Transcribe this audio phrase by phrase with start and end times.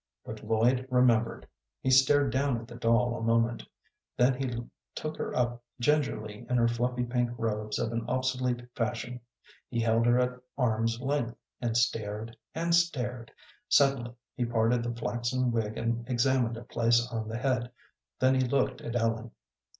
[0.25, 1.47] But Lloyd remembered.
[1.79, 3.63] He stared down at the doll a moment.
[4.17, 9.19] Then he took her up gingerly in her fluffy pink robes of an obsolete fashion.
[9.69, 13.31] He held her at arm's length, and stared and stared.
[13.69, 17.71] Suddenly he parted the flaxen wig and examined a place on the head.
[18.19, 19.29] Then he looked at Ellen.